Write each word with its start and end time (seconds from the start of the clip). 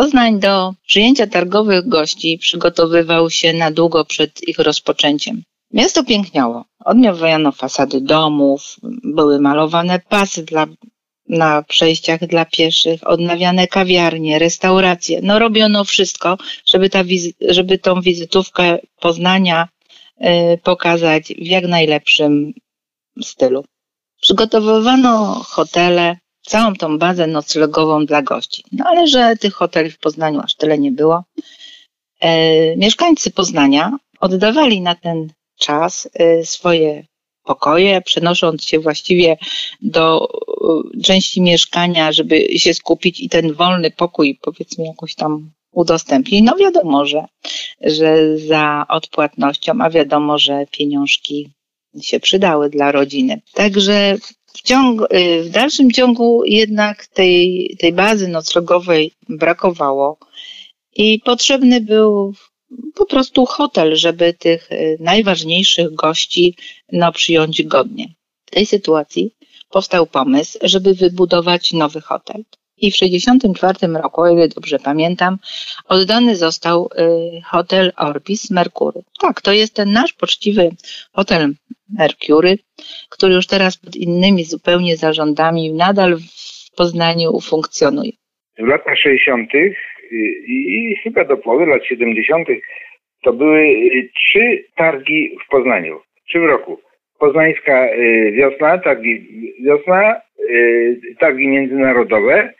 Poznań 0.00 0.40
do 0.40 0.74
przyjęcia 0.86 1.26
targowych 1.26 1.88
gości 1.88 2.38
przygotowywał 2.38 3.30
się 3.30 3.52
na 3.52 3.70
długo 3.70 4.04
przed 4.04 4.48
ich 4.48 4.58
rozpoczęciem. 4.58 5.42
Miasto 5.72 6.04
piękniało. 6.04 6.64
Odnawiano 6.84 7.52
fasady 7.52 8.00
domów, 8.00 8.76
były 9.04 9.40
malowane 9.40 9.98
pasy 10.08 10.42
dla, 10.42 10.66
na 11.28 11.62
przejściach 11.62 12.26
dla 12.26 12.44
pieszych, 12.44 13.00
odnawiane 13.08 13.66
kawiarnie, 13.66 14.38
restauracje. 14.38 15.20
No 15.22 15.38
robiono 15.38 15.84
wszystko, 15.84 16.38
żeby, 16.66 16.90
ta 16.90 17.02
żeby 17.48 17.78
tą 17.78 18.00
wizytówkę 18.00 18.78
Poznania 19.00 19.68
y, 20.20 20.58
pokazać 20.62 21.28
w 21.28 21.46
jak 21.46 21.64
najlepszym 21.64 22.52
stylu. 23.22 23.64
Przygotowywano 24.20 25.34
hotele, 25.34 26.16
całą 26.50 26.74
tą 26.74 26.98
bazę 26.98 27.26
noclegową 27.26 28.06
dla 28.06 28.22
gości. 28.22 28.64
No 28.72 28.84
ale 28.88 29.06
że 29.06 29.36
tych 29.36 29.54
hoteli 29.54 29.90
w 29.90 29.98
Poznaniu 29.98 30.40
aż 30.40 30.54
tyle 30.54 30.78
nie 30.78 30.92
było. 30.92 31.24
E, 32.20 32.76
mieszkańcy 32.76 33.30
Poznania 33.30 33.98
oddawali 34.20 34.80
na 34.80 34.94
ten 34.94 35.32
czas 35.58 36.08
e, 36.14 36.44
swoje 36.44 37.04
pokoje, 37.44 38.00
przenosząc 38.00 38.64
się 38.64 38.78
właściwie 38.78 39.36
do 39.80 40.28
e, 40.28 41.02
części 41.02 41.42
mieszkania, 41.42 42.12
żeby 42.12 42.58
się 42.58 42.74
skupić 42.74 43.20
i 43.20 43.28
ten 43.28 43.52
wolny 43.52 43.90
pokój 43.90 44.38
powiedzmy 44.42 44.84
jakoś 44.84 45.14
tam 45.14 45.50
udostępnić. 45.72 46.42
No 46.44 46.56
wiadomo, 46.56 47.06
że, 47.06 47.24
że 47.80 48.38
za 48.38 48.84
odpłatnością, 48.88 49.72
a 49.80 49.90
wiadomo, 49.90 50.38
że 50.38 50.64
pieniążki 50.70 51.50
się 52.00 52.20
przydały 52.20 52.70
dla 52.70 52.92
rodziny. 52.92 53.40
Także 53.54 54.16
w, 54.52 54.62
ciągu, 54.62 55.04
y, 55.04 55.42
w 55.42 55.50
dalszym 55.50 55.90
ciągu 55.90 56.44
jednak 56.44 57.06
tej, 57.06 57.76
tej 57.78 57.92
bazy 57.92 58.28
noclegowej 58.28 59.12
brakowało 59.28 60.18
i 60.96 61.20
potrzebny 61.24 61.80
był 61.80 62.34
po 62.94 63.06
prostu 63.06 63.46
hotel, 63.46 63.96
żeby 63.96 64.34
tych 64.34 64.72
y, 64.72 64.96
najważniejszych 65.00 65.94
gości 65.94 66.56
no, 66.92 67.12
przyjąć 67.12 67.62
godnie. 67.62 68.14
W 68.44 68.50
tej 68.50 68.66
sytuacji 68.66 69.34
powstał 69.70 70.06
pomysł, 70.06 70.58
żeby 70.62 70.94
wybudować 70.94 71.72
nowy 71.72 72.00
hotel. 72.00 72.44
I 72.80 72.90
w 72.90 72.94
1964 72.94 74.02
roku, 74.02 74.20
o 74.20 74.28
ile 74.28 74.48
dobrze 74.48 74.78
pamiętam, 74.84 75.36
oddany 75.88 76.36
został 76.36 76.86
y, 76.86 77.40
hotel 77.44 77.92
Orbis 77.96 78.50
Mercury. 78.50 79.00
Tak, 79.20 79.40
to 79.40 79.52
jest 79.52 79.76
ten 79.76 79.92
nasz 79.92 80.12
poczciwy 80.12 80.70
hotel 81.12 81.52
Mercury, 81.98 82.58
który 83.10 83.34
już 83.34 83.46
teraz 83.46 83.76
pod 83.76 83.96
innymi 83.96 84.44
zupełnie 84.44 84.96
zarządami 84.96 85.72
nadal 85.72 86.16
w 86.16 86.76
Poznaniu 86.76 87.40
funkcjonuje. 87.40 88.12
W 88.58 88.66
latach 88.66 88.98
60. 88.98 89.50
i 90.46 90.96
chyba 91.02 91.24
do 91.24 91.36
połowy 91.36 91.66
lat 91.66 91.84
70. 91.84 92.48
to 93.22 93.32
były 93.32 93.60
y, 93.60 94.10
trzy 94.16 94.64
targi 94.76 95.36
w 95.46 95.50
Poznaniu. 95.50 96.00
Trzy 96.28 96.40
w 96.40 96.44
roku. 96.44 96.80
Poznańska 97.18 97.86
y, 97.94 98.32
wiosna, 98.32 98.78
targi 98.78 99.28
wiosna, 99.62 100.20
targi 101.18 101.48
międzynarodowe 101.48 102.52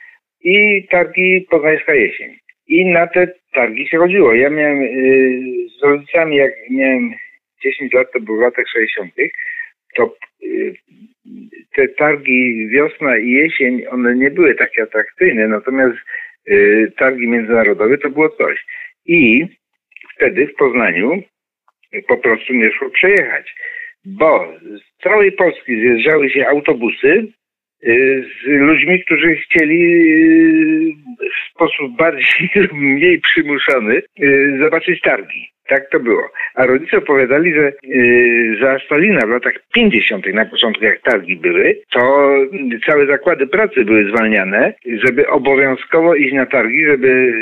i 0.43 0.87
targi 0.87 1.47
Poznańska 1.49 1.93
Jesień. 1.93 2.37
I 2.67 2.85
na 2.85 3.07
te 3.07 3.27
targi 3.53 3.87
się 3.87 3.97
chodziło. 3.97 4.33
Ja 4.33 4.49
miałem 4.49 4.81
y, 4.81 5.41
z 5.79 5.83
rodzicami, 5.83 6.35
jak 6.35 6.51
miałem 6.69 7.13
10 7.63 7.93
lat, 7.93 8.11
to 8.13 8.19
było 8.19 8.37
w 8.37 8.41
latach 8.41 8.65
60., 8.73 9.13
to 9.95 10.15
y, 10.43 10.73
te 11.75 11.87
targi 11.87 12.67
wiosna 12.67 13.17
i 13.17 13.31
jesień, 13.31 13.87
one 13.87 14.15
nie 14.15 14.31
były 14.31 14.55
takie 14.55 14.83
atrakcyjne, 14.83 15.47
natomiast 15.47 15.97
y, 16.49 16.91
targi 16.97 17.27
międzynarodowe 17.27 17.97
to 17.97 18.09
było 18.09 18.29
coś. 18.29 18.65
I 19.05 19.47
wtedy 20.15 20.47
w 20.47 20.55
Poznaniu 20.55 21.23
po 22.07 22.17
prostu 22.17 22.53
nie 22.53 22.71
szło 22.71 22.89
przejechać, 22.89 23.55
bo 24.05 24.53
z 24.63 25.03
całej 25.03 25.31
Polski 25.31 25.75
zjeżdżały 25.75 26.29
się 26.29 26.47
autobusy 26.47 27.27
z 27.83 28.45
ludźmi, 28.45 29.03
którzy 29.03 29.35
chcieli 29.35 29.81
y, 29.81 30.93
w 31.19 31.51
sposób 31.51 31.97
bardziej 31.97 32.49
mniej 32.73 33.21
przymuszony 33.21 34.01
y, 34.19 34.57
zobaczyć 34.63 35.01
targi. 35.01 35.47
Tak 35.67 35.89
to 35.89 35.99
było. 35.99 36.29
A 36.55 36.65
rodzice 36.65 36.97
opowiadali, 36.97 37.53
że 37.53 37.73
za 38.61 38.79
Stalina 38.85 39.19
w 39.19 39.29
latach 39.29 39.53
50. 39.73 40.25
na 40.33 40.45
początku 40.45 40.83
jak 40.83 41.01
targi 41.01 41.35
były, 41.35 41.81
to 41.91 41.99
całe 42.85 43.05
zakłady 43.05 43.47
pracy 43.47 43.85
były 43.85 44.11
zwalniane, 44.11 44.73
żeby 45.03 45.27
obowiązkowo 45.27 46.15
iść 46.15 46.33
na 46.33 46.45
targi, 46.45 46.85
żeby 46.85 47.33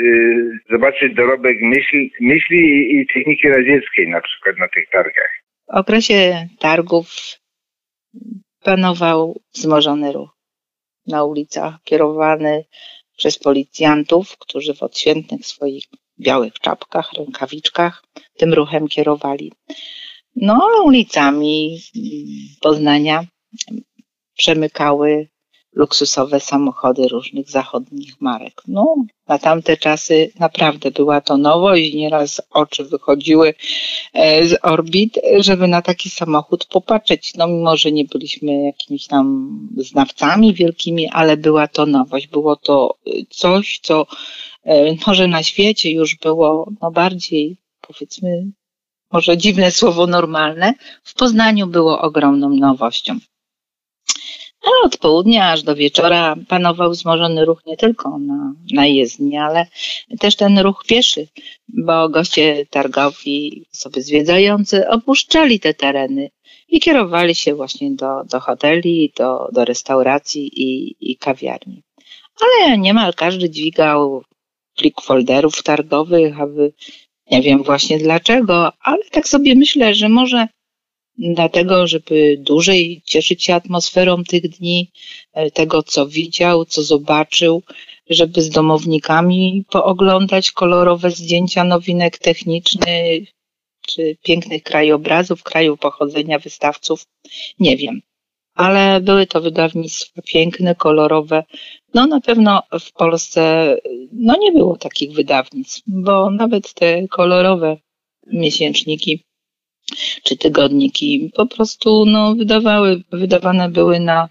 zobaczyć 0.70 1.14
dorobek 1.14 1.56
myśli, 1.62 2.12
myśli 2.20 2.96
i 2.96 3.06
techniki 3.06 3.48
radzieckiej 3.48 4.08
na 4.08 4.20
przykład 4.20 4.58
na 4.58 4.68
tych 4.68 4.88
targach. 4.90 5.30
W 5.68 5.76
okresie 5.76 6.46
targów 6.60 7.06
panował 8.62 9.40
wzmożony 9.54 10.12
ruch 10.12 10.30
na 11.06 11.24
ulicach, 11.24 11.74
kierowany 11.84 12.64
przez 13.16 13.38
policjantów, 13.38 14.38
którzy 14.38 14.74
w 14.74 14.82
odświętnych 14.82 15.46
swoich 15.46 15.84
białych 16.20 16.54
czapkach, 16.54 17.12
rękawiczkach 17.12 18.04
tym 18.36 18.54
ruchem 18.54 18.88
kierowali. 18.88 19.52
No, 20.36 20.82
ulicami 20.84 21.80
Poznania 22.60 23.24
przemykały 24.36 25.28
luksusowe 25.72 26.40
samochody 26.40 27.08
różnych 27.08 27.50
zachodnich 27.50 28.20
marek. 28.20 28.62
No, 28.68 28.96
na 29.28 29.38
tamte 29.38 29.76
czasy 29.76 30.32
naprawdę 30.38 30.90
była 30.90 31.20
to 31.20 31.36
nowość. 31.36 31.94
Nieraz 31.94 32.42
oczy 32.50 32.84
wychodziły 32.84 33.54
e, 34.12 34.46
z 34.46 34.58
orbit, 34.62 35.18
żeby 35.38 35.68
na 35.68 35.82
taki 35.82 36.10
samochód 36.10 36.64
popatrzeć. 36.64 37.34
No, 37.34 37.46
mimo, 37.46 37.76
że 37.76 37.92
nie 37.92 38.04
byliśmy 38.04 38.64
jakimiś 38.64 39.06
tam 39.06 39.50
znawcami 39.76 40.54
wielkimi, 40.54 41.08
ale 41.08 41.36
była 41.36 41.68
to 41.68 41.86
nowość. 41.86 42.26
Było 42.26 42.56
to 42.56 42.94
coś, 43.30 43.80
co 43.82 44.06
e, 44.64 44.94
może 45.06 45.28
na 45.28 45.42
świecie 45.42 45.90
już 45.90 46.16
było 46.16 46.70
no, 46.82 46.90
bardziej, 46.90 47.56
powiedzmy, 47.80 48.50
może 49.12 49.36
dziwne 49.36 49.70
słowo 49.70 50.06
normalne, 50.06 50.74
w 51.04 51.14
Poznaniu 51.14 51.66
było 51.66 52.00
ogromną 52.00 52.48
nowością. 52.48 53.18
Ale 54.62 54.74
od 54.84 54.96
południa 54.96 55.52
aż 55.52 55.62
do 55.62 55.74
wieczora 55.74 56.36
panował 56.48 56.90
wzmożony 56.90 57.44
ruch 57.44 57.66
nie 57.66 57.76
tylko 57.76 58.18
na, 58.18 58.54
na 58.72 58.86
jezdni, 58.86 59.36
ale 59.36 59.66
też 60.18 60.36
ten 60.36 60.58
ruch 60.58 60.84
pieszy, 60.86 61.28
bo 61.68 62.08
goście 62.08 62.66
targowi, 62.70 63.66
osoby 63.74 64.02
zwiedzające 64.02 64.90
opuszczali 64.90 65.60
te 65.60 65.74
tereny 65.74 66.30
i 66.68 66.80
kierowali 66.80 67.34
się 67.34 67.54
właśnie 67.54 67.90
do, 67.90 68.24
do 68.24 68.40
hoteli, 68.40 69.12
do, 69.16 69.48
do 69.52 69.64
restauracji 69.64 70.62
i, 70.62 70.96
i 71.10 71.16
kawiarni. 71.16 71.82
Ale 72.40 72.78
niemal 72.78 73.14
każdy 73.14 73.50
dźwigał 73.50 74.22
plik 74.76 75.00
folderów 75.00 75.62
targowych, 75.62 76.40
aby 76.40 76.72
nie 77.30 77.42
wiem 77.42 77.62
właśnie 77.62 77.98
dlaczego, 77.98 78.72
ale 78.80 79.04
tak 79.10 79.28
sobie 79.28 79.54
myślę, 79.54 79.94
że 79.94 80.08
może 80.08 80.48
dlatego, 81.20 81.86
żeby 81.86 82.36
dłużej 82.38 83.02
cieszyć 83.04 83.44
się 83.44 83.54
atmosferą 83.54 84.24
tych 84.24 84.48
dni, 84.48 84.90
e, 85.32 85.50
tego 85.50 85.82
co 85.82 86.06
widział, 86.06 86.64
co 86.64 86.82
zobaczył, 86.82 87.62
żeby 88.10 88.42
z 88.42 88.50
domownikami 88.50 89.64
pooglądać 89.70 90.52
kolorowe 90.52 91.10
zdjęcia 91.10 91.64
nowinek 91.64 92.18
technicznych 92.18 93.28
czy 93.86 94.16
pięknych 94.22 94.62
krajobrazów, 94.62 95.42
kraju 95.42 95.76
pochodzenia 95.76 96.38
wystawców. 96.38 97.04
Nie 97.58 97.76
wiem. 97.76 98.00
Ale 98.54 99.00
były 99.00 99.26
to 99.26 99.40
wydawnictwa 99.40 100.22
piękne, 100.22 100.74
kolorowe. 100.74 101.44
No 101.94 102.06
na 102.06 102.20
pewno 102.20 102.62
w 102.80 102.92
Polsce 102.92 103.76
no 104.12 104.36
nie 104.40 104.52
było 104.52 104.76
takich 104.76 105.12
wydawnictw, 105.12 105.82
bo 105.86 106.30
nawet 106.30 106.74
te 106.74 107.08
kolorowe 107.08 107.76
miesięczniki 108.26 109.24
czy 110.24 110.38
tygodniki 110.38 111.30
po 111.36 111.46
prostu 111.46 112.04
no, 112.06 112.34
wydawały, 112.34 112.96
wydawane 113.12 113.68
były 113.68 114.00
na 114.00 114.28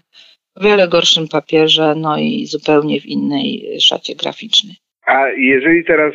wiele 0.60 0.88
gorszym 0.88 1.28
papierze, 1.28 1.94
no 1.96 2.18
i 2.18 2.46
zupełnie 2.46 3.00
w 3.00 3.06
innej 3.06 3.78
szacie 3.80 4.14
graficznej. 4.14 4.74
A 5.06 5.28
jeżeli 5.28 5.84
teraz 5.84 6.14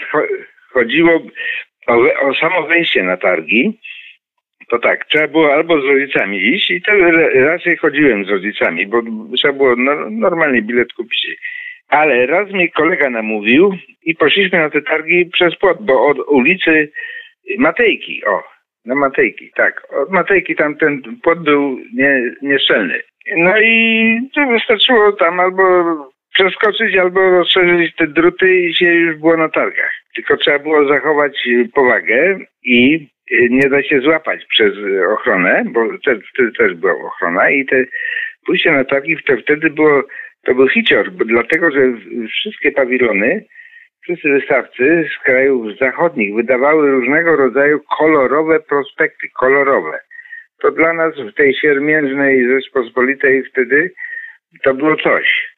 chodziło 0.74 1.22
o, 1.88 1.94
o 2.28 2.36
samo 2.36 2.68
wejście 2.68 3.04
na 3.04 3.18
targi, 3.18 3.80
to 4.70 4.80
tak, 4.80 5.06
trzeba 5.06 5.28
było 5.28 5.54
albo 5.54 5.82
z 5.82 5.86
rodzicami 5.86 6.38
iść 6.38 6.72
i 6.72 6.82
to 6.82 6.92
raczej 7.36 7.78
chodziłem 7.78 8.26
z 8.26 8.30
rodzicami, 8.30 8.88
bo 8.88 9.02
trzeba 9.38 9.54
było 9.54 9.76
no, 9.76 10.10
normalnie 10.10 10.62
bilet 10.62 10.94
kupić. 10.94 11.28
Ale 11.88 12.26
raz 12.26 12.52
mi 12.52 12.72
kolega 12.72 13.10
namówił 13.10 13.78
i 14.04 14.16
poszliśmy 14.16 14.60
na 14.60 14.70
te 14.70 14.82
targi 14.82 15.26
przez 15.26 15.56
płot, 15.56 15.78
bo 15.82 16.08
od 16.08 16.18
ulicy 16.28 16.92
Matejki, 17.58 18.26
o, 18.26 18.44
na 18.86 18.96
Matejki, 18.96 19.52
tak. 19.56 19.88
Od 19.90 20.12
Matejki 20.12 20.56
tam 20.56 20.76
ten 20.78 21.02
płot 21.24 21.44
był 21.44 21.80
nie, 21.94 22.22
nieszczelny. 22.42 23.02
No 23.38 23.60
i 23.62 24.20
wystarczyło 24.52 25.12
tam 25.12 25.40
albo 25.40 25.64
przeskoczyć 26.34 26.98
albo 26.98 27.30
rozszerzyć 27.30 27.96
te 27.96 28.08
druty 28.08 28.60
i 28.60 28.74
się 28.74 28.94
już 28.94 29.18
było 29.18 29.38
na 29.38 29.50
targach. 29.50 29.92
Tylko 30.16 30.38
trzeba 30.38 30.60
było 30.60 30.88
zachować 30.88 31.48
powagę 31.74 32.40
i 32.64 33.08
nie 33.50 33.70
da 33.70 33.84
się 33.84 34.02
złapać 34.02 34.46
przez 34.46 34.74
ochronę, 35.14 35.64
bo 35.66 35.82
wtedy 36.32 36.52
też 36.52 36.74
była 36.74 36.94
ochrona 36.94 37.50
i 37.50 37.66
te 37.66 37.86
pójście 38.46 38.72
na 38.72 38.84
targi 38.84 39.18
to 39.28 39.38
wtedy 39.38 39.70
było, 39.70 40.04
to 40.44 40.56
był 40.56 40.68
hicior, 40.70 41.12
dlatego 41.12 41.72
że 41.72 41.80
wszystkie 42.28 42.72
pawilony, 42.72 43.46
wszyscy 44.06 44.30
wystawcy 44.30 45.10
z 45.16 45.24
krajów 45.24 45.78
zachodnich 45.78 46.36
wydawały 46.36 46.92
różnego 46.92 47.36
rodzaju 47.36 47.80
kolorowe 47.98 48.60
prospekty, 48.60 49.28
kolorowe. 49.30 50.00
To 50.62 50.72
dla 50.72 50.94
nas 50.94 51.16
w 51.16 51.34
tej 51.34 51.54
siermiężnej 51.54 52.48
Rzeczpospolitej 52.48 53.44
wtedy 53.44 53.92
to 54.64 54.74
było 54.74 54.96
coś 54.96 55.56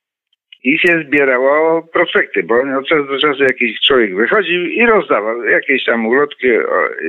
i 0.64 0.80
się 0.80 1.04
zbierało 1.08 1.82
prospekty, 1.82 2.44
bo 2.44 2.56
od 2.80 2.88
czasu 2.88 3.04
do 3.04 3.20
czasu 3.20 3.44
jakiś 3.44 3.80
człowiek 3.82 4.16
wychodził 4.16 4.66
i 4.66 4.86
rozdawał 4.86 5.44
jakieś 5.44 5.86
tam 5.86 6.06
ulotki, 6.06 6.48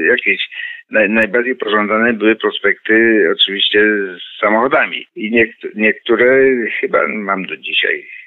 jakieś 0.09 0.49
naj, 0.91 1.11
najbardziej 1.11 1.57
pożądane 1.57 2.13
były 2.13 2.37
prospekty 2.37 3.27
oczywiście 3.33 3.81
z 4.19 4.41
samochodami 4.41 5.07
i 5.17 5.31
niekt, 5.31 5.59
niektóre 5.75 6.27
chyba 6.81 7.09
mam 7.09 7.47
do 7.47 7.57
dzisiaj. 7.57 8.18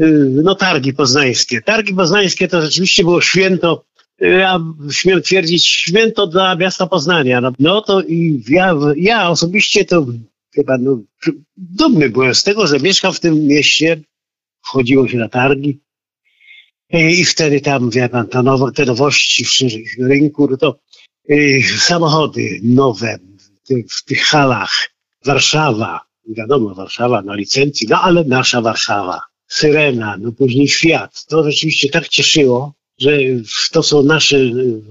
Y, 0.00 0.30
no 0.44 0.54
targi 0.54 0.92
poznańskie. 0.92 1.62
Targi 1.62 1.94
poznańskie 1.94 2.48
to 2.48 2.62
rzeczywiście 2.62 3.02
było 3.02 3.20
święto 3.20 3.84
ja 4.20 4.60
śmiem 4.90 5.22
twierdzić, 5.22 5.66
święto 5.66 6.26
dla 6.26 6.56
miasta 6.56 6.86
Poznania. 6.86 7.40
No, 7.40 7.52
no 7.58 7.82
to 7.82 8.02
i 8.02 8.44
ja, 8.48 8.74
ja 8.96 9.30
osobiście 9.30 9.84
to 9.84 10.06
chyba 10.54 10.78
no, 10.78 10.98
dumny 11.56 12.10
byłem 12.10 12.34
z 12.34 12.42
tego, 12.42 12.66
że 12.66 12.80
mieszkam 12.80 13.12
w 13.12 13.20
tym 13.20 13.46
mieście, 13.46 14.00
wchodziło 14.64 15.08
się 15.08 15.18
na 15.18 15.28
targi 15.28 15.80
i 16.90 17.24
wtedy 17.24 17.60
tam, 17.60 17.90
wie 17.90 18.08
pan, 18.08 18.28
nowo, 18.44 18.72
te 18.72 18.84
nowości 18.84 19.44
w 19.44 20.00
rynku, 20.00 20.48
no 20.50 20.56
to 20.56 20.78
y, 21.30 21.62
samochody 21.78 22.60
nowe 22.62 23.18
w, 23.68 23.98
w 23.98 24.04
tych 24.04 24.22
halach, 24.22 24.90
Warszawa, 25.24 26.00
wiadomo, 26.28 26.74
Warszawa 26.74 27.22
na 27.22 27.34
licencji, 27.34 27.86
no 27.90 28.02
ale 28.02 28.24
nasza 28.24 28.60
Warszawa, 28.60 29.20
Syrena, 29.48 30.16
no 30.20 30.32
później 30.32 30.68
Fiat, 30.68 31.24
to 31.24 31.44
rzeczywiście 31.44 31.88
tak 31.88 32.08
cieszyło, 32.08 32.74
że 32.98 33.18
to 33.72 33.82
są 33.82 34.02
nasze 34.02 34.36
y, 34.36 34.82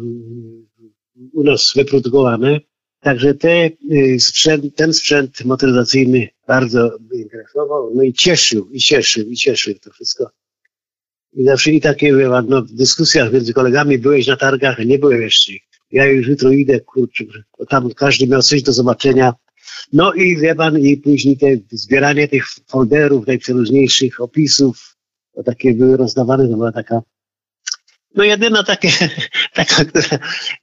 u 1.34 1.44
nas 1.44 1.74
wyprodukowane, 1.76 2.60
Także 3.00 3.34
te, 3.34 3.70
y, 3.92 4.20
sprzęt, 4.20 4.76
ten 4.76 4.94
sprzęt 4.94 5.46
motoryzacyjny 5.46 6.30
bardzo 6.48 6.98
interesował, 7.14 7.92
no 7.96 8.04
i 8.04 8.14
cieszył, 8.14 8.70
i 8.72 8.80
cieszył, 8.80 9.26
i 9.30 9.36
cieszył 9.36 9.74
to 9.80 9.92
wszystko. 9.92 10.30
I 11.34 11.46
zawsze 11.46 11.72
i 11.72 11.82
takie 11.82 12.14
no, 12.48 12.62
w 12.62 12.72
dyskusjach 12.72 13.34
między 13.34 13.54
kolegami 13.54 13.98
byłeś 13.98 14.28
na 14.28 14.38
targach, 14.38 14.86
nie 14.86 15.00
byłem 15.00 15.22
jeszcze. 15.22 15.52
Ja 15.92 16.06
już 16.06 16.28
jutro 16.28 16.52
idę, 16.52 16.80
kurczę, 16.80 17.24
tam 17.70 17.94
każdy 17.94 18.28
miał 18.28 18.42
coś 18.42 18.64
do 18.64 18.74
zobaczenia. 18.74 19.34
No 19.94 20.14
i 20.14 20.38
wie 20.38 20.56
pan, 20.56 20.80
i 20.80 20.98
później 20.98 21.38
te 21.38 21.48
zbieranie 21.72 22.28
tych 22.28 22.48
folderów, 22.68 23.28
najprzeróżniejszych 23.28 24.22
opisów, 24.22 24.98
to 25.36 25.44
takie 25.44 25.74
były 25.74 25.98
rozdawane, 25.98 26.48
to 26.48 26.54
była 26.54 26.72
taka, 26.72 27.02
no 28.16 28.24
jedyna 28.24 28.64
takie, 28.64 28.90
taka, 29.56 29.86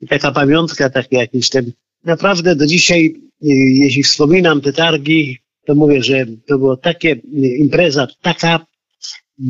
taka 0.09 0.33
pamiątka, 0.33 0.91
takie 0.91 1.17
jakieś 1.17 1.49
ten 1.49 1.73
naprawdę 2.05 2.57
do 2.57 2.67
dzisiaj, 2.67 3.07
y, 3.07 3.47
jeśli 3.81 4.03
wspominam 4.03 4.61
te 4.61 4.73
targi, 4.73 5.39
to 5.67 5.75
mówię, 5.75 6.03
że 6.03 6.27
to 6.47 6.59
było 6.59 6.77
takie 6.77 7.13
y, 7.13 7.57
impreza, 7.59 8.07
taka 8.23 8.67
y, 9.41 9.45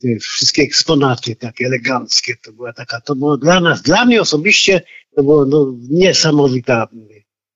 te 0.00 0.08
wszystkie 0.20 0.62
eksponaty 0.62 1.36
takie 1.36 1.66
eleganckie, 1.66 2.34
to 2.44 2.52
była 2.52 2.72
taka, 2.72 3.00
to 3.00 3.14
było 3.14 3.36
dla 3.36 3.60
nas, 3.60 3.82
dla 3.82 4.04
mnie 4.04 4.20
osobiście, 4.20 4.80
to 5.16 5.22
było 5.22 5.46
no, 5.46 5.74
niesamowita 5.90 6.88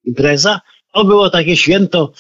impreza. 0.04 0.60
To 0.96 1.04
było 1.04 1.30
takie 1.30 1.56
święto 1.56 2.12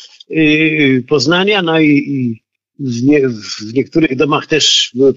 Poznania, 1.08 1.62
no 1.62 1.80
i, 1.80 1.88
i 1.88 2.42
w, 2.78 3.02
nie, 3.02 3.28
w, 3.28 3.74
niektórych 3.74 4.16
domach 4.16 4.46
też 4.46 4.90
były 4.94 5.14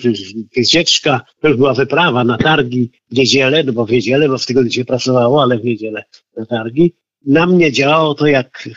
wycieczka, 0.56 1.22
już 1.44 1.58
była 1.58 1.74
wyprawa 1.74 2.24
na 2.24 2.38
targi 2.38 2.92
w 3.12 3.18
niedzielę, 3.18 3.64
no 3.64 3.74
bo 3.74 3.86
w 3.86 3.92
niedzielę, 3.92 4.30
bo 4.30 4.38
w 4.38 4.46
tygodniu 4.46 4.72
się 4.72 4.86
pracowało, 4.86 5.42
ale 5.42 5.58
w 5.58 5.64
niedzielę 5.64 6.04
na 6.38 6.46
targi. 6.46 6.94
Na 7.26 7.46
mnie 7.46 7.72
działało 7.72 8.16
to 8.16 8.28
jak 8.28 8.70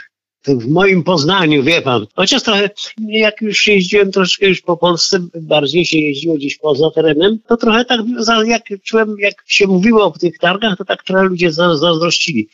to 0.43 0.57
w 0.57 0.69
moim 0.69 1.03
Poznaniu, 1.03 1.63
wie 1.63 1.83
pan. 1.83 2.07
Chociaż 2.15 2.43
trochę, 2.43 2.71
jak 2.99 3.41
już 3.43 3.67
jeździłem 3.67 4.13
troszkę 4.13 4.47
już 4.47 4.61
po 4.61 4.77
Polsce, 4.77 5.27
bardziej 5.41 5.85
się 5.85 5.99
jeździło 5.99 6.35
gdzieś 6.35 6.59
poza 6.59 6.91
terenem, 6.91 7.39
to 7.49 7.57
trochę 7.57 7.85
tak, 7.85 8.01
jak 8.47 8.63
czułem, 8.83 9.15
jak 9.19 9.35
się 9.47 9.67
mówiło 9.67 10.05
o 10.05 10.11
tych 10.11 10.39
targach, 10.39 10.79
to 10.79 10.85
tak 10.85 11.05
trochę 11.05 11.25
ludzie 11.25 11.53
zazdrościli. 11.53 12.49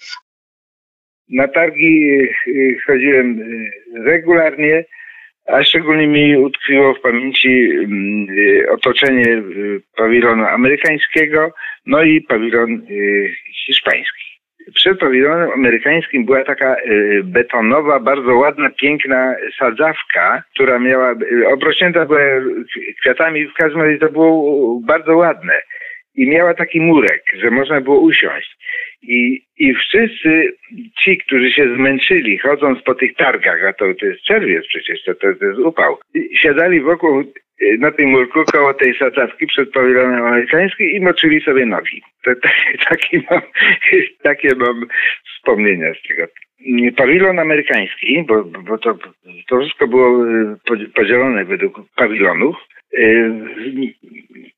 Na 1.31 1.49
targi 1.49 2.21
y, 2.47 2.77
chodziłem 2.87 3.41
y, 3.41 3.71
regularnie 4.05 4.85
a 5.47 5.65
szczególnie 5.65 6.07
mi 6.07 6.37
utkwiło 6.37 6.95
w 6.95 7.01
pamięci 7.01 7.71
mm, 7.71 8.27
y, 8.39 8.71
otoczenie 8.71 9.43
pawilonu 9.97 10.45
amerykańskiego, 10.45 11.53
no 11.87 12.03
i 12.03 12.21
pawilon 12.21 12.83
hiszpański. 13.67 14.25
Przed 14.75 14.99
pawilonem 14.99 15.51
amerykańskim 15.51 16.25
była 16.25 16.45
taka 16.45 16.77
betonowa, 17.25 18.01
bardzo 18.01 18.37
ładna, 18.37 18.71
piękna 18.71 19.35
sadzawka, 19.59 20.43
która 20.55 20.79
miała, 20.79 21.15
obrośnięta 21.53 22.07
była 22.07 22.21
kwiatami, 23.01 23.47
w 23.47 23.55
każdym 23.55 23.83
razie 23.83 23.99
to 23.99 24.13
było 24.13 24.81
bardzo 24.81 25.17
ładne. 25.17 25.63
I 26.19 26.27
miała 26.27 26.55
taki 26.55 26.81
murek, 26.81 27.23
że 27.35 27.51
można 27.51 27.81
było 27.81 28.01
usiąść. 28.01 28.57
I, 29.03 29.43
I 29.57 29.75
wszyscy 29.75 30.53
ci, 31.03 31.19
którzy 31.19 31.53
się 31.53 31.75
zmęczyli 31.75 32.39
chodząc 32.39 32.83
po 32.83 32.95
tych 32.95 33.15
targach, 33.15 33.65
a 33.65 33.73
to, 33.73 33.95
to 33.95 34.07
jest 34.07 34.23
czerwiec 34.23 34.67
przecież, 34.69 35.05
to, 35.05 35.15
to, 35.15 35.27
jest 35.27 35.59
upał, 35.59 35.99
siadali 36.35 36.81
wokół 36.81 37.21
y, 37.21 37.79
na 37.79 37.91
tym 37.91 38.09
murku 38.09 38.45
koło 38.53 38.75
tej 38.75 38.95
sadzawki 38.99 39.47
przed 39.47 39.73
pawilonem 39.73 40.25
amerykańskim 40.25 40.91
i 40.91 41.01
moczyli 41.01 41.41
sobie 41.41 41.67
nogi. 41.67 42.03
To, 42.25 42.35
to, 42.35 42.49
taki 42.91 43.21
mam, 43.31 43.43
takie 44.23 44.55
mam 44.55 44.87
wspomnienia 45.35 45.95
z 45.95 46.09
tego. 46.09 46.27
Pawilon 46.97 47.39
amerykański, 47.39 48.25
bo, 48.29 48.45
bo 48.45 48.79
to, 48.79 48.99
to 49.49 49.61
wszystko 49.61 49.89
było 49.89 50.27
y, 50.27 50.89
podzielone 50.95 51.45
według 51.45 51.81
pawilonów, 51.97 52.57
y, 52.95 53.31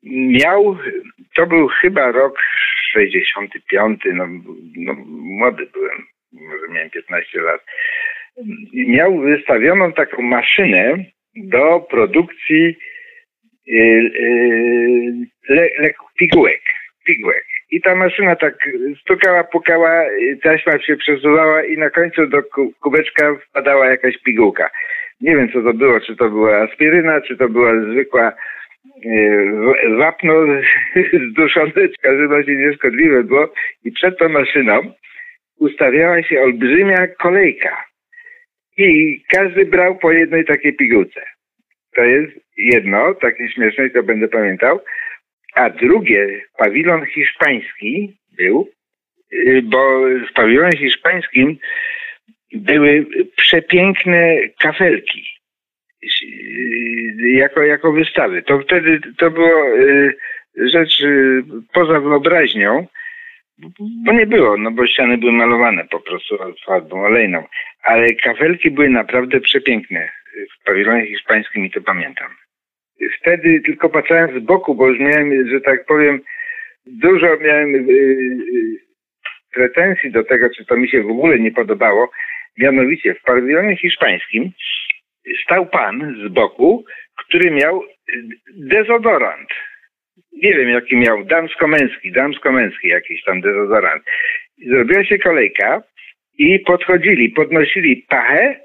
miał, 0.04 0.76
to 1.34 1.46
był 1.46 1.68
chyba 1.68 2.12
rok 2.12 2.38
65, 2.92 4.00
no, 4.14 4.26
no 4.76 4.94
młody 5.08 5.66
byłem, 5.72 6.06
może 6.32 6.68
miałem 6.72 6.90
15 6.90 7.40
lat. 7.40 7.60
Miał 8.74 9.18
wystawioną 9.18 9.92
taką 9.92 10.22
maszynę 10.22 11.04
do 11.36 11.80
produkcji 11.80 12.76
y, 13.68 13.72
y, 13.72 15.28
le, 15.48 15.62
le, 15.78 15.90
pigułek, 16.18 16.62
pigułek. 17.04 17.44
I 17.70 17.80
ta 17.80 17.94
maszyna 17.94 18.36
tak 18.36 18.54
stukała, 19.00 19.44
pukała, 19.44 20.04
taśma 20.42 20.78
się 20.78 20.96
przesuwała 20.96 21.64
i 21.64 21.78
na 21.78 21.90
końcu 21.90 22.26
do 22.26 22.42
kubeczka 22.80 23.34
wpadała 23.34 23.86
jakaś 23.86 24.18
pigułka. 24.18 24.70
Nie 25.20 25.36
wiem 25.36 25.52
co 25.52 25.62
to 25.62 25.74
było, 25.74 26.00
czy 26.00 26.16
to 26.16 26.30
była 26.30 26.56
aspiryna, 26.56 27.20
czy 27.20 27.36
to 27.36 27.48
była 27.48 27.72
zwykła 27.80 28.32
wapno 29.98 30.32
zduszone, 31.30 31.72
w 31.72 32.02
każdym 32.02 32.32
razie 32.32 32.52
nieszkodliwe 32.56 33.24
było 33.24 33.52
i 33.84 33.92
przed 33.92 34.18
tą 34.18 34.28
maszyną 34.28 34.92
ustawiała 35.58 36.22
się 36.22 36.40
olbrzymia 36.40 37.06
kolejka 37.06 37.84
i 38.76 39.22
każdy 39.28 39.66
brał 39.66 39.98
po 39.98 40.12
jednej 40.12 40.44
takiej 40.44 40.76
pigułce. 40.76 41.20
To 41.94 42.04
jest 42.04 42.32
jedno, 42.56 43.14
takie 43.14 43.48
śmieszne, 43.48 43.90
to 43.90 44.02
będę 44.02 44.28
pamiętał. 44.28 44.80
A 45.54 45.70
drugie, 45.70 46.40
pawilon 46.58 47.06
hiszpański 47.06 48.16
był, 48.36 48.70
y, 49.32 49.62
bo 49.64 50.00
w 50.30 50.32
pawilonie 50.32 50.78
hiszpańskim 50.78 51.58
były 52.52 53.06
przepiękne 53.36 54.36
kafelki 54.60 55.26
jako, 57.20 57.62
jako 57.62 57.92
wystawy. 57.92 58.42
To 58.42 58.58
wtedy 58.58 59.00
to 59.18 59.30
było 59.30 59.76
y, 59.78 60.16
rzecz 60.56 61.00
y, 61.00 61.42
poza 61.72 62.00
wyobraźnią, 62.00 62.86
bo 64.04 64.12
nie 64.12 64.26
było, 64.26 64.56
no 64.56 64.70
bo 64.70 64.86
ściany 64.86 65.18
były 65.18 65.32
malowane 65.32 65.84
po 65.84 66.00
prostu 66.00 66.38
farbą 66.66 67.04
olejną, 67.04 67.44
ale 67.82 68.06
kafelki 68.14 68.70
były 68.70 68.88
naprawdę 68.88 69.40
przepiękne 69.40 70.10
w 70.54 70.64
pawilonie 70.64 71.06
hiszpańskim 71.06 71.66
i 71.66 71.70
to 71.70 71.80
pamiętam. 71.80 72.28
Wtedy 73.20 73.60
tylko 73.60 73.88
patrzyłem 73.88 74.40
z 74.40 74.44
boku, 74.44 74.74
bo 74.74 74.88
już 74.88 74.98
miałem, 74.98 75.48
że 75.48 75.60
tak 75.60 75.86
powiem, 75.86 76.20
dużo 76.86 77.36
miałem 77.40 77.74
y, 77.74 77.86
pretensji 79.54 80.10
do 80.10 80.24
tego, 80.24 80.50
czy 80.56 80.64
to 80.64 80.76
mi 80.76 80.88
się 80.88 81.02
w 81.02 81.10
ogóle 81.10 81.38
nie 81.38 81.52
podobało. 81.52 82.10
Mianowicie 82.58 83.14
w 83.14 83.22
pawilonie 83.22 83.76
hiszpańskim 83.76 84.52
stał 85.44 85.66
pan 85.66 86.16
z 86.24 86.32
boku, 86.32 86.84
który 87.30 87.50
miał 87.50 87.84
dezodorant. 88.56 89.48
Nie 90.32 90.54
wiem, 90.54 90.68
jaki 90.68 90.96
miał, 90.96 91.24
damsko-męski, 91.24 92.12
damsko-męski 92.12 92.88
jakiś 92.88 93.24
tam 93.24 93.40
dezodorant. 93.40 94.02
Zrobiła 94.66 95.04
się 95.04 95.18
kolejka 95.18 95.82
i 96.38 96.58
podchodzili, 96.58 97.30
podnosili 97.30 97.96
pachę 98.08 98.60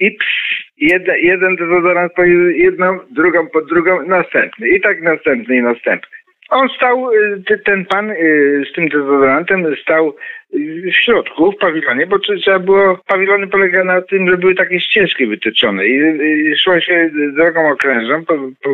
i 0.00 0.10
psz, 0.10 0.72
jeden, 0.76 1.16
jeden 1.16 1.56
dezodorant 1.56 2.12
po 2.12 2.24
jedną, 2.24 2.98
drugą 3.10 3.48
po 3.48 3.62
drugą, 3.62 4.06
następny. 4.06 4.68
I 4.68 4.80
tak 4.80 5.02
następny 5.02 5.56
i 5.56 5.62
następny. 5.62 6.17
On 6.50 6.68
stał, 6.68 7.12
y, 7.50 7.58
ten 7.64 7.84
pan 7.84 8.10
y, 8.10 8.64
z 8.70 8.72
tym 8.72 8.88
dezodorantem 8.88 9.76
stał 9.82 10.16
w 10.52 10.92
środku, 11.04 11.52
w 11.52 11.56
pawilonie, 11.56 12.06
bo 12.06 12.18
trzeba 12.18 12.58
było, 12.58 12.98
pawilony 13.06 13.46
polega 13.46 13.84
na 13.84 14.02
tym, 14.02 14.30
że 14.30 14.36
były 14.36 14.54
takie 14.54 14.80
ścieżki 14.80 15.26
wytyczone 15.26 15.86
i, 15.86 16.56
szło 16.56 16.80
się 16.80 17.10
drogą 17.36 17.70
okrężną, 17.70 18.24
po, 18.24 18.34
po, 18.34 18.70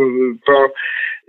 po, 0.47 0.73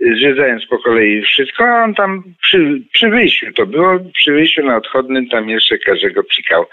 zwiedzając 0.00 0.66
po 0.66 0.78
kolei 0.78 1.22
wszystko, 1.22 1.64
a 1.64 1.84
on 1.84 1.94
tam 1.94 2.22
przy, 2.42 2.80
przy 2.92 3.08
wyjściu 3.08 3.52
to 3.52 3.66
było, 3.66 3.98
przy 4.14 4.32
wyjściu 4.32 4.64
na 4.64 4.76
odchodnym 4.76 5.28
tam 5.28 5.48
jeszcze 5.48 5.78
każdego 5.78 6.24
psikał 6.24 6.66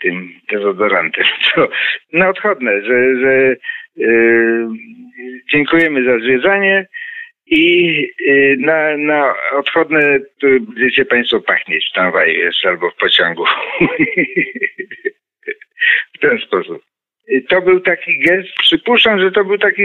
tym 0.00 0.28
dezodorantem. 0.52 1.24
To 1.54 1.68
na 2.12 2.28
odchodne, 2.28 2.82
że, 2.82 3.16
że 3.20 3.56
yy, 3.96 4.68
dziękujemy 5.52 6.04
za 6.04 6.18
zwiedzanie, 6.18 6.86
i 7.50 8.06
y, 8.28 8.56
na, 8.60 8.96
na 8.96 9.34
odchodne 9.52 10.18
będziecie 10.42 11.04
Państwo 11.04 11.40
pachnieć 11.40 11.88
w 11.90 11.94
tramwaju 11.94 12.50
albo 12.64 12.90
w 12.90 12.96
pociągu. 12.96 13.44
w 16.14 16.18
ten 16.20 16.38
sposób. 16.38 16.82
To 17.48 17.62
był 17.62 17.80
taki 17.80 18.18
gest, 18.18 18.48
przypuszczam, 18.60 19.20
że 19.20 19.30
to 19.30 19.44
był 19.44 19.58
taki 19.58 19.82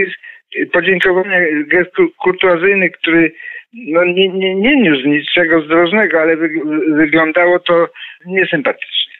podziękowania, 0.72 1.40
gest 1.66 1.90
kurtuazyjny, 2.18 2.90
który 2.90 3.32
no, 3.72 4.04
nie, 4.04 4.28
nie, 4.28 4.54
nie 4.54 4.76
niósł 4.76 5.08
niczego 5.08 5.60
zdrożnego, 5.62 6.20
ale 6.20 6.36
wy, 6.36 6.48
wyglądało 6.88 7.58
to 7.58 7.88
niesympatycznie. 8.26 9.12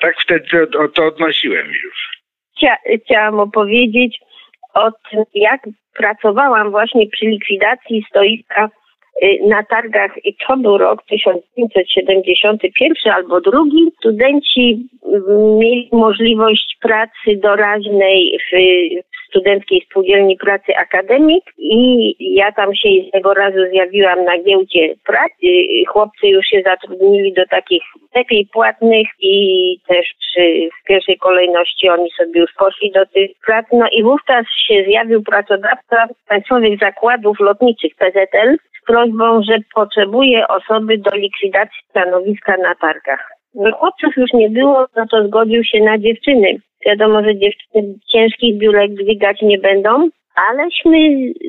Tak 0.00 0.14
wtedy 0.20 0.66
to, 0.72 0.88
to 0.88 1.06
odnosiłem 1.06 1.66
już. 1.66 2.10
Chcia, 2.56 2.76
chciałam 3.04 3.40
opowiedzieć 3.40 4.18
o 4.74 4.90
tym, 5.10 5.24
jak 5.34 5.60
pracowałam 5.94 6.70
właśnie 6.70 7.06
przy 7.06 7.26
likwidacji 7.26 8.04
stoiska 8.10 8.70
y, 9.22 9.38
na 9.48 9.62
targach 9.62 10.24
i 10.24 10.36
to 10.46 10.56
był 10.56 10.78
rok 10.78 11.02
1971 11.08 13.12
albo 13.12 13.40
drugi. 13.40 13.92
Studenci 13.98 14.88
mm, 15.04 15.58
mieli 15.58 15.88
możliwość 15.92 16.76
pracy 16.80 17.36
doraźnej 17.42 18.38
w 18.52 18.56
Studenckiej 19.40 19.86
Spółdzielni 19.90 20.36
Pracy 20.36 20.76
Akademik 20.76 21.44
i 21.58 22.14
ja 22.34 22.52
tam 22.52 22.74
się 22.74 22.88
jednego 22.88 23.34
razu 23.34 23.58
zjawiłam 23.72 24.24
na 24.24 24.38
giełdzie 24.38 24.94
pracy. 25.06 25.48
Chłopcy 25.88 26.26
już 26.26 26.46
się 26.46 26.62
zatrudnili 26.64 27.32
do 27.32 27.46
takich 27.46 27.82
lepiej 28.16 28.48
płatnych 28.52 29.06
i 29.20 29.76
też 29.88 30.06
w 30.80 30.86
pierwszej 30.88 31.18
kolejności 31.18 31.88
oni 31.88 32.10
sobie 32.10 32.40
już 32.40 32.52
poszli 32.58 32.92
do 32.92 33.06
tych 33.06 33.30
prac. 33.46 33.66
No 33.72 33.86
i 33.92 34.02
wówczas 34.02 34.46
się 34.66 34.84
zjawił 34.88 35.22
pracodawca 35.22 36.08
Państwowych 36.28 36.78
Zakładów 36.78 37.40
Lotniczych 37.40 37.92
PZL 37.94 38.56
z 38.82 38.86
prośbą, 38.86 39.42
że 39.42 39.56
potrzebuje 39.74 40.48
osoby 40.48 40.98
do 40.98 41.16
likwidacji 41.16 41.80
stanowiska 41.90 42.56
na 42.56 42.74
targach. 42.74 43.30
No 43.54 43.72
chłopców 43.72 44.16
już 44.16 44.32
nie 44.32 44.50
było, 44.50 44.86
no 44.96 45.06
to 45.10 45.26
zgodził 45.26 45.64
się 45.64 45.80
na 45.80 45.98
dziewczyny. 45.98 46.60
Wiadomo, 46.86 47.22
że 47.24 47.36
dziewczyny 47.36 47.94
ciężkich 48.12 48.58
biurek 48.58 48.90
dźwigać 48.90 49.42
nie 49.42 49.58
będą, 49.58 50.08
aleśmy 50.48 50.98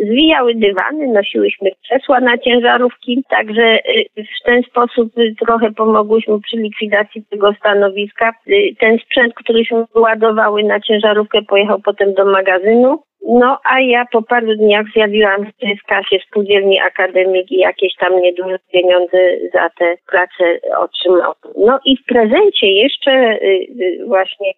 zwijały 0.05 0.55
dywany, 0.55 1.07
nosiłyśmy 1.07 1.69
krzesła 1.83 2.19
na 2.19 2.37
ciężarówki, 2.37 3.23
także 3.29 3.75
y, 3.75 4.05
w 4.15 4.45
ten 4.45 4.63
sposób 4.63 5.13
trochę 5.39 5.71
pomogłyśmy 5.71 6.41
przy 6.41 6.57
likwidacji 6.57 7.23
tego 7.29 7.53
stanowiska. 7.53 8.33
Y, 8.47 8.75
ten 8.79 8.97
sprzęt, 8.97 9.33
któryśmy 9.33 9.85
wyładowały 9.95 10.63
na 10.63 10.79
ciężarówkę 10.79 11.41
pojechał 11.41 11.79
potem 11.79 12.13
do 12.13 12.25
magazynu, 12.25 13.03
no 13.27 13.59
a 13.63 13.79
ja 13.79 14.05
po 14.11 14.21
paru 14.21 14.55
dniach 14.55 14.85
zjawiłam 14.95 15.45
w 15.83 15.87
kasie 15.87 16.17
spółdzielni 16.27 16.79
akademik 16.79 17.51
i 17.51 17.57
jakieś 17.57 17.95
tam 17.95 18.21
nieduże 18.21 18.59
pieniądze 18.71 19.17
za 19.53 19.69
tę 19.69 19.95
pracę 20.07 20.59
otrzymałam. 20.77 21.33
No 21.57 21.79
i 21.85 21.97
w 21.97 22.05
prezencie 22.05 22.67
jeszcze 22.67 23.11
y, 23.11 23.37
y, 23.81 24.05
właśnie 24.07 24.53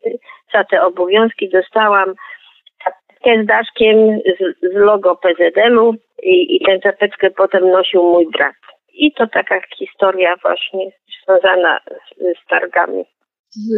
za 0.54 0.64
te 0.64 0.82
obowiązki 0.82 1.50
dostałam 1.50 2.14
czapeczkę 2.84 3.44
z 3.44 3.46
daszkiem 3.46 3.98
z, 4.40 4.74
z 4.74 4.76
logo 4.76 5.16
PZL-u 5.16 5.94
i, 6.24 6.56
i 6.56 6.66
tę 6.66 6.80
czapeczkę 6.80 7.32
potem 7.32 7.72
nosił 7.72 8.04
mój 8.04 8.28
brat. 8.32 8.56
I 8.94 9.14
to 9.14 9.28
taka 9.28 9.62
historia 9.78 10.36
właśnie 10.42 10.92
związana 11.26 11.80
z, 11.88 12.38
z 12.44 12.48
targami. 12.50 13.04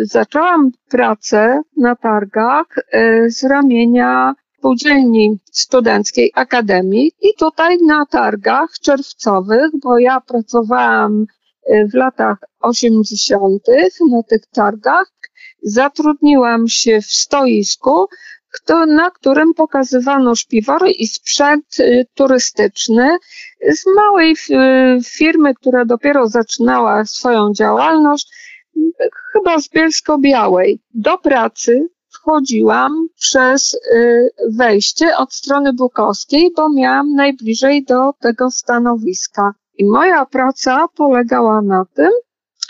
Zaczęłam 0.04 0.72
pracę 0.92 1.62
na 1.78 1.96
targach 1.96 2.68
y, 2.78 3.30
z 3.30 3.50
ramienia 3.50 4.34
Spółdzielni 4.66 5.38
Studenckiej 5.52 6.32
Akademii 6.36 7.12
i 7.22 7.34
tutaj 7.38 7.78
na 7.78 8.06
targach 8.06 8.70
czerwcowych, 8.82 9.70
bo 9.84 10.00
ja 10.00 10.22
pracowałam 10.22 11.26
y, 11.70 11.88
w 11.92 11.94
latach 11.94 12.38
80. 12.60 13.64
na 14.12 14.24
tych 14.24 14.42
targach, 14.46 15.12
zatrudniłam 15.64 16.68
się 16.68 17.02
w 17.02 17.06
stoisku, 17.06 18.06
na 18.88 19.12
którym 19.12 19.54
pokazywano 19.54 20.36
śpiwory 20.36 20.92
i 20.92 21.08
sprzęt 21.08 21.80
y, 21.80 22.06
turystyczny 22.14 23.18
z 23.74 23.96
małej 23.96 24.36
firmy, 25.06 25.54
która 25.54 25.86
dopiero 25.86 26.28
zaczynała 26.28 27.06
swoją 27.06 27.54
działalność, 27.54 28.28
chyba 29.34 29.60
z 29.60 29.70
Bielsko-Białej. 29.70 30.80
Do 30.94 31.18
pracy 31.18 31.88
wchodziłam 32.26 33.08
przez 33.20 33.74
y, 33.74 34.30
wejście 34.50 35.18
od 35.18 35.34
strony 35.34 35.74
Bukowskiej, 35.74 36.52
bo 36.56 36.70
miałam 36.70 37.14
najbliżej 37.14 37.84
do 37.84 38.14
tego 38.20 38.52
stanowiska. 38.52 39.54
I 39.78 39.86
moja 39.86 40.26
praca 40.26 40.88
polegała 40.96 41.62
na 41.62 41.86
tym, 41.94 42.12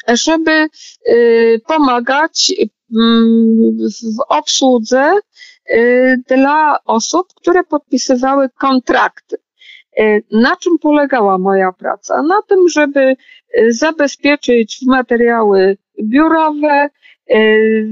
żeby 0.07 0.67
y, 1.09 1.61
pomagać 1.67 2.53
mm, 2.95 3.77
w 4.17 4.21
obsłudze 4.29 5.13
y, 5.69 6.15
dla 6.27 6.79
osób, 6.85 7.27
które 7.35 7.63
podpisywały 7.63 8.49
kontrakty. 8.49 9.37
Na 10.31 10.55
czym 10.55 10.77
polegała 10.79 11.37
moja 11.37 11.71
praca? 11.71 12.21
Na 12.21 12.41
tym, 12.41 12.69
żeby 12.69 13.15
zabezpieczyć 13.69 14.79
materiały 14.87 15.77
biurowe, 16.03 16.89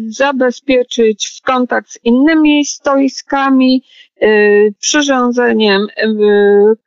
zabezpieczyć 0.07 1.27
w 1.27 1.41
kontakt 1.41 1.91
z 1.91 1.99
innymi 2.03 2.65
stoiskami, 2.65 3.83
y, 4.23 4.73
przyrządzeniem 4.79 5.81
y, 5.81 6.13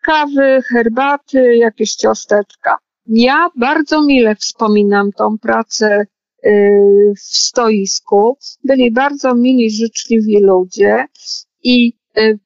kawy, 0.02 0.62
herbaty, 0.62 1.56
jakieś 1.56 1.94
ciasteczka. 1.94 2.78
Ja 3.06 3.48
bardzo 3.56 4.02
mile 4.02 4.34
wspominam 4.34 5.12
tą 5.12 5.38
pracę 5.38 6.06
w 7.16 7.20
stoisku. 7.20 8.38
Byli 8.64 8.92
bardzo 8.92 9.34
mili, 9.34 9.70
życzliwi 9.70 10.40
ludzie 10.40 11.06
i 11.62 11.92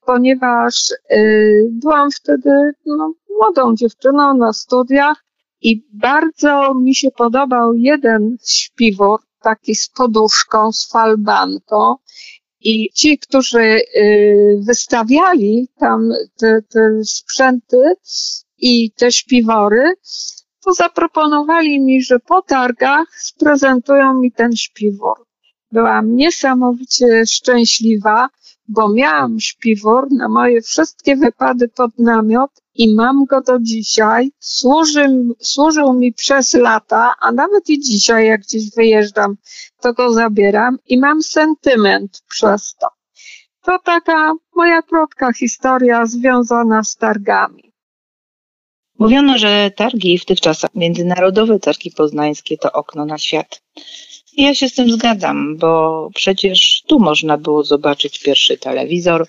ponieważ 0.07 0.75
byłam 1.71 2.11
wtedy 2.11 2.51
no, 2.87 3.15
młodą 3.39 3.75
dziewczyną 3.75 4.35
na 4.35 4.53
studiach 4.53 5.25
i 5.63 5.87
bardzo 5.93 6.75
mi 6.75 6.95
się 6.95 7.11
podobał 7.11 7.75
jeden 7.75 8.37
śpiwór, 8.47 9.21
taki 9.43 9.75
z 9.75 9.89
poduszką, 9.89 10.73
z 10.73 10.89
falbanką. 10.89 11.97
I 12.61 12.91
ci, 12.95 13.19
którzy 13.19 13.61
y, 13.61 14.61
wystawiali 14.67 15.69
tam 15.79 16.13
te, 16.39 16.63
te 16.63 17.05
sprzęty 17.05 17.95
i 18.59 18.93
te 18.93 19.13
śpiwory, 19.13 19.95
to 20.65 20.73
zaproponowali 20.73 21.81
mi, 21.81 22.03
że 22.03 22.19
po 22.19 22.43
targach 22.43 23.07
sprezentują 23.21 24.15
mi 24.15 24.33
ten 24.33 24.57
śpiwór. 24.57 25.27
Byłam 25.73 26.17
niesamowicie 26.17 27.27
szczęśliwa, 27.27 28.29
bo 28.71 28.89
miałam 28.89 29.41
śpiwór 29.41 30.13
na 30.13 30.29
moje 30.29 30.63
wszystkie 30.63 31.17
wypady 31.17 31.69
pod 31.69 31.99
namiot 31.99 32.51
i 32.75 32.95
mam 32.95 33.25
go 33.25 33.41
do 33.41 33.59
dzisiaj. 33.61 34.33
Służy, 34.39 35.07
służył 35.41 35.93
mi 35.93 36.13
przez 36.13 36.55
lata, 36.55 37.15
a 37.21 37.33
nawet 37.33 37.69
i 37.69 37.81
dzisiaj, 37.81 38.27
jak 38.27 38.41
gdzieś 38.41 38.71
wyjeżdżam, 38.71 39.37
to 39.81 39.93
go 39.93 40.13
zabieram 40.13 40.79
i 40.87 40.99
mam 40.99 41.23
sentyment 41.23 42.23
przez 42.29 42.75
to. 42.81 42.87
To 43.63 43.79
taka 43.85 44.33
moja 44.57 44.83
krótka 44.83 45.33
historia 45.33 46.07
związana 46.07 46.85
z 46.85 46.97
targami. 46.97 47.73
Mówiono, 48.99 49.39
że 49.39 49.71
targi 49.77 50.19
w 50.19 50.25
tych 50.25 50.41
czasach, 50.41 50.71
międzynarodowe 50.75 51.59
targi 51.59 51.91
poznańskie, 51.91 52.59
to 52.59 52.73
okno 52.73 53.05
na 53.05 53.19
świat. 53.19 53.63
Ja 54.37 54.55
się 54.55 54.69
z 54.69 54.75
tym 54.75 54.93
zgadzam, 54.93 55.57
bo 55.57 56.09
przecież 56.15 56.83
tu 56.87 57.01
można 57.01 57.39
było 57.39 57.65
zobaczyć 57.65 58.19
pierwszy 58.19 58.59
telewizor, 58.59 59.27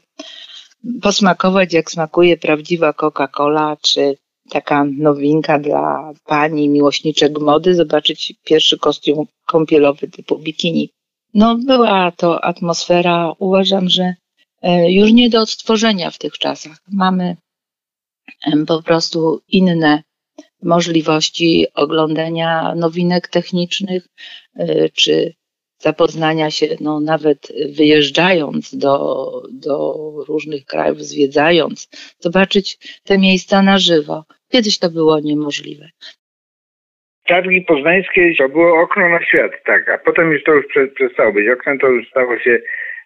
posmakować 1.02 1.74
jak 1.74 1.92
smakuje 1.92 2.38
prawdziwa 2.38 2.94
Coca-Cola, 2.94 3.78
czy 3.82 4.18
taka 4.50 4.84
nowinka 4.84 5.60
dla 5.60 6.14
pani 6.26 6.70
miłośniczek 6.70 7.40
mody, 7.40 7.76
zobaczyć 7.76 8.34
pierwszy 8.44 8.78
kostium 8.78 9.26
kąpielowy 9.46 10.08
typu 10.08 10.40
bikini. 10.40 10.90
No 11.34 11.56
była 11.56 12.12
to 12.12 12.44
atmosfera, 12.44 13.34
uważam, 13.40 13.90
że 13.90 14.16
e, 14.62 14.92
już 14.92 15.12
nie 15.12 15.30
do 15.30 15.42
odtworzenia 15.42 16.12
w 16.12 16.18
tych 16.18 16.38
czasach. 16.38 16.78
Mamy 16.92 17.36
po 18.68 18.84
prostu 18.84 19.42
inne 19.48 20.04
możliwości 20.64 21.66
oglądania 21.76 22.76
nowinek 22.76 23.28
technicznych, 23.28 24.08
y, 24.60 24.90
czy 24.94 25.34
zapoznania 25.82 26.52
się, 26.52 26.66
no 26.82 27.00
nawet 27.00 27.40
wyjeżdżając 27.78 28.76
do, 28.76 28.96
do 29.52 29.96
różnych 30.28 30.66
krajów, 30.66 30.98
zwiedzając, 31.02 31.90
zobaczyć 32.20 32.78
te 33.04 33.18
miejsca 33.18 33.62
na 33.62 33.78
żywo. 33.78 34.26
Kiedyś 34.52 34.80
to 34.80 34.90
było 34.90 35.20
niemożliwe. 35.20 35.90
Targi 37.28 37.62
poznańskie 37.62 38.36
to 38.38 38.50
było 38.50 38.82
okno 38.82 39.10
na 39.10 39.26
świat, 39.26 39.52
tak, 39.66 39.90
a 39.90 39.98
potem 39.98 40.32
już 40.32 40.44
to 40.44 40.52
już 40.54 40.66
przestało 40.96 41.34
być. 41.34 41.50
Oknem 41.50 41.80
to 41.80 41.88
już 41.88 42.10
stało 42.10 42.40
się, 42.40 42.60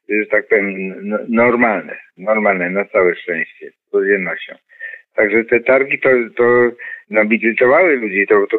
że 0.09 0.25
tak 0.31 0.47
powiem, 0.47 0.93
normalne, 1.29 1.97
normalne 2.17 2.69
na 2.69 2.85
całe 2.85 3.15
szczęście, 3.15 3.71
z 3.71 3.91
codziennością. 3.91 4.55
Także 5.15 5.43
te 5.43 5.59
targi 5.59 5.99
to, 5.99 6.09
to 6.37 6.43
nobilitowały 7.09 7.95
ludzi, 7.95 8.27
to, 8.27 8.47
to 8.47 8.57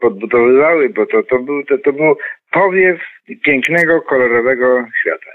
podbudowywały, 0.00 0.88
bo 0.88 1.06
to, 1.06 1.22
to, 1.22 1.38
był, 1.38 1.64
to, 1.64 1.78
to 1.78 1.92
był 1.92 2.16
powiew 2.50 3.00
pięknego, 3.44 4.02
kolorowego 4.02 4.86
świata. 5.00 5.30